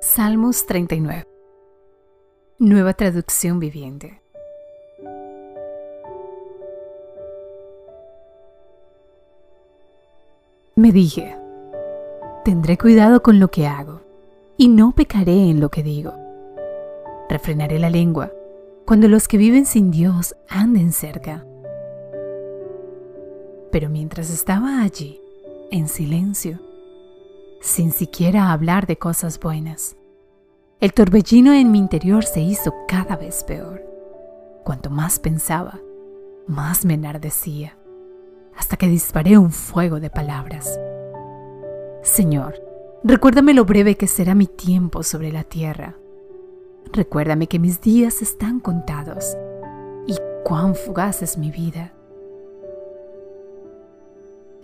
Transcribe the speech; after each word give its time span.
Salmos 0.00 0.66
39. 0.66 1.26
Nueva 2.58 2.94
traducción 2.94 3.58
viviente. 3.58 4.20
Me 10.74 10.90
dije, 10.90 11.36
tendré 12.44 12.78
cuidado 12.78 13.22
con 13.22 13.38
lo 13.38 13.48
que 13.48 13.66
hago 13.66 14.00
y 14.56 14.68
no 14.68 14.92
pecaré 14.92 15.50
en 15.50 15.60
lo 15.60 15.70
que 15.70 15.82
digo. 15.82 16.12
Refrenaré 17.28 17.78
la 17.78 17.90
lengua 17.90 18.32
cuando 18.84 19.08
los 19.08 19.28
que 19.28 19.38
viven 19.38 19.66
sin 19.66 19.90
Dios 19.90 20.34
anden 20.48 20.92
cerca. 20.92 21.46
Pero 23.70 23.88
mientras 23.88 24.30
estaba 24.30 24.82
allí, 24.82 25.20
en 25.70 25.88
silencio, 25.88 26.58
sin 27.62 27.92
siquiera 27.92 28.50
hablar 28.52 28.86
de 28.86 28.98
cosas 28.98 29.38
buenas, 29.38 29.96
el 30.80 30.92
torbellino 30.92 31.52
en 31.52 31.70
mi 31.70 31.78
interior 31.78 32.24
se 32.24 32.40
hizo 32.40 32.74
cada 32.88 33.16
vez 33.16 33.44
peor. 33.44 33.86
Cuanto 34.64 34.90
más 34.90 35.20
pensaba, 35.20 35.80
más 36.48 36.84
me 36.84 36.94
enardecía 36.94 37.78
hasta 38.56 38.76
que 38.76 38.88
disparé 38.88 39.38
un 39.38 39.52
fuego 39.52 40.00
de 40.00 40.10
palabras. 40.10 40.78
Señor, 42.02 42.60
recuérdame 43.04 43.54
lo 43.54 43.64
breve 43.64 43.96
que 43.96 44.08
será 44.08 44.34
mi 44.34 44.46
tiempo 44.46 45.04
sobre 45.04 45.32
la 45.32 45.44
tierra. 45.44 45.96
Recuérdame 46.92 47.46
que 47.46 47.60
mis 47.60 47.80
días 47.80 48.22
están 48.22 48.58
contados 48.58 49.36
y 50.06 50.16
cuán 50.44 50.74
fugaz 50.74 51.22
es 51.22 51.38
mi 51.38 51.52
vida. 51.52 51.94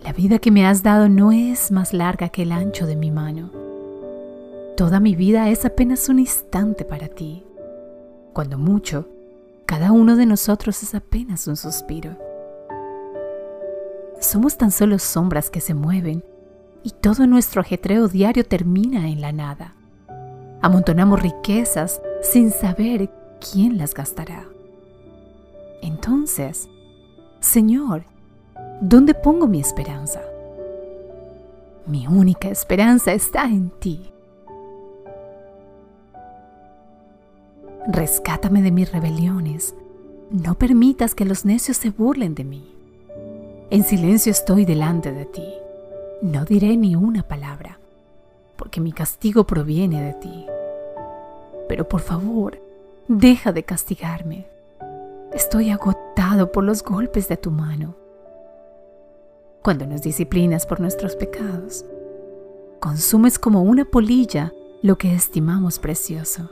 La 0.09 0.13
vida 0.13 0.39
que 0.39 0.49
me 0.49 0.65
has 0.65 0.81
dado 0.81 1.07
no 1.07 1.31
es 1.31 1.69
más 1.69 1.93
larga 1.93 2.29
que 2.29 2.41
el 2.41 2.51
ancho 2.51 2.87
de 2.87 2.95
mi 2.95 3.11
mano. 3.11 3.51
Toda 4.75 4.99
mi 4.99 5.15
vida 5.15 5.49
es 5.49 5.65
apenas 5.65 6.09
un 6.09 6.17
instante 6.17 6.83
para 6.83 7.09
ti. 7.09 7.43
Cuando 8.33 8.57
mucho, 8.57 9.07
cada 9.67 9.91
uno 9.91 10.15
de 10.15 10.25
nosotros 10.25 10.81
es 10.81 10.95
apenas 10.95 11.45
un 11.45 11.55
suspiro. 11.55 12.17
Somos 14.19 14.57
tan 14.57 14.71
solo 14.71 14.97
sombras 14.97 15.51
que 15.51 15.61
se 15.61 15.75
mueven 15.75 16.23
y 16.81 16.89
todo 16.89 17.27
nuestro 17.27 17.61
ajetreo 17.61 18.07
diario 18.07 18.43
termina 18.43 19.09
en 19.09 19.21
la 19.21 19.31
nada. 19.31 19.75
Amontonamos 20.63 21.21
riquezas 21.21 22.01
sin 22.23 22.49
saber 22.49 23.11
quién 23.39 23.77
las 23.77 23.93
gastará. 23.93 24.47
Entonces, 25.83 26.67
Señor, 27.41 28.05
¿dónde 28.81 29.13
pongo 29.13 29.47
mi 29.47 29.59
esperanza? 29.59 30.21
Mi 31.85 32.07
única 32.07 32.49
esperanza 32.49 33.13
está 33.13 33.45
en 33.45 33.69
ti. 33.79 34.11
Rescátame 37.87 38.61
de 38.61 38.71
mis 38.71 38.91
rebeliones. 38.91 39.75
No 40.29 40.55
permitas 40.55 41.15
que 41.15 41.25
los 41.25 41.45
necios 41.45 41.77
se 41.77 41.89
burlen 41.89 42.35
de 42.35 42.43
mí. 42.43 42.75
En 43.71 43.83
silencio 43.83 44.31
estoy 44.31 44.65
delante 44.65 45.11
de 45.11 45.25
ti. 45.25 45.47
No 46.21 46.45
diré 46.45 46.77
ni 46.77 46.95
una 46.95 47.23
palabra, 47.23 47.79
porque 48.55 48.81
mi 48.81 48.91
castigo 48.91 49.45
proviene 49.45 50.03
de 50.03 50.13
ti. 50.13 50.45
Pero 51.67 51.87
por 51.87 52.01
favor, 52.01 52.59
deja 53.07 53.51
de 53.51 53.63
castigarme. 53.63 54.45
Estoy 55.33 55.69
agotado 55.69 56.51
por 56.51 56.63
los 56.63 56.83
golpes 56.83 57.27
de 57.27 57.37
tu 57.37 57.51
mano. 57.51 57.95
Cuando 59.63 59.85
nos 59.85 60.01
disciplinas 60.01 60.65
por 60.65 60.79
nuestros 60.79 61.15
pecados, 61.15 61.85
consumes 62.79 63.37
como 63.37 63.63
una 63.63 63.85
polilla 63.85 64.53
lo 64.81 64.97
que 64.97 65.13
estimamos 65.13 65.79
precioso. 65.79 66.49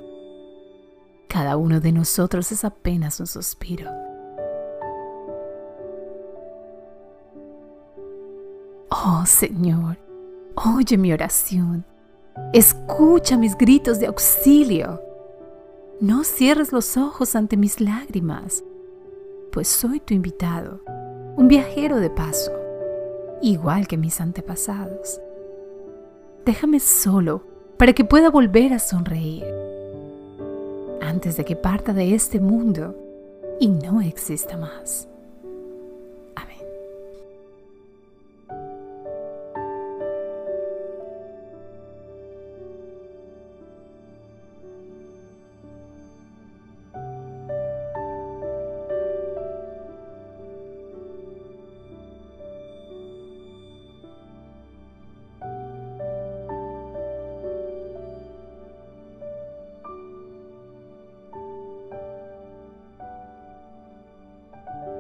Cada 1.28 1.58
uno 1.58 1.80
de 1.80 1.92
nosotros 1.92 2.52
es 2.52 2.64
apenas 2.64 3.20
un 3.20 3.28
suspiro 3.28 3.90
Oh 8.90 9.26
Señor, 9.26 9.98
oye 10.56 10.98
mi 10.98 11.12
oración, 11.14 11.86
escucha 12.54 13.38
mis 13.38 13.58
gritos 13.58 14.00
de 14.00 14.08
auxilio. 14.08 15.02
No 16.00 16.24
cierres 16.24 16.72
los 16.72 16.98
ojos 16.98 17.36
ante 17.36 17.58
mis 17.58 17.80
lágrimas, 17.80 18.64
pues 19.52 19.68
soy 19.68 20.00
tu 20.00 20.14
invitado, 20.14 20.82
un 21.36 21.48
viajero 21.48 21.98
de 21.98 22.10
paso, 22.10 22.52
igual 23.42 23.88
que 23.88 23.98
mis 23.98 24.20
antepasados. 24.22 25.20
Déjame 26.46 26.80
solo 26.80 27.44
para 27.78 27.94
que 27.94 28.06
pueda 28.06 28.30
volver 28.30 28.74
a 28.74 28.80
sonreír 28.80 29.46
antes 31.02 31.38
de 31.38 31.46
que 31.46 31.56
parta 31.56 31.94
de 31.94 32.14
este 32.14 32.40
mundo 32.40 32.96
y 33.60 33.70
no 33.70 34.02
exista 34.02 34.58
más. 34.58 35.08